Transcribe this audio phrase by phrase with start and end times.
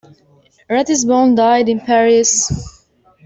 [0.71, 2.87] Ratisbonne died in Paris.